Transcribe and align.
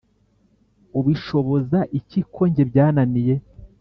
ubishoboza 0.99 1.79
iki 1.99 2.19
konjye 2.33 2.63
byananiye 2.69 3.35